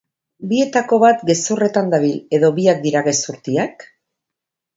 [0.51, 3.87] Bietako bat gezurretan dabil edo biak dira gezurtiak?